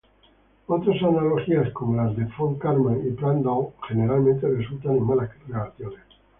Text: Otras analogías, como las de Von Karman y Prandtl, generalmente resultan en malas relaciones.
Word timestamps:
Otras 0.65 0.99
analogías, 1.03 1.71
como 1.73 1.95
las 1.95 2.17
de 2.17 2.25
Von 2.35 2.57
Karman 2.57 3.05
y 3.05 3.11
Prandtl, 3.11 3.67
generalmente 3.87 4.47
resultan 4.49 4.95
en 4.95 5.03
malas 5.05 5.29
relaciones. 5.47 5.99